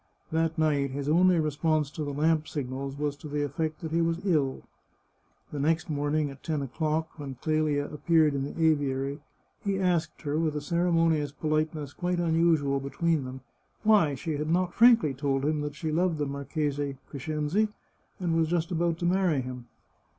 [0.31, 4.01] That night, his only response to the lamp signals was to the effect that he
[4.01, 4.63] was ill.
[5.51, 9.19] The next morning, at ten o'clock, when Clelia appeared in the aviary,
[9.63, 13.41] he asked her, with a ceremoni ous politeness quite unusual between them,
[13.83, 17.67] why she had not frankly told him that she loved the Marchese Crescenzi,
[18.19, 19.67] and was just about to marry him.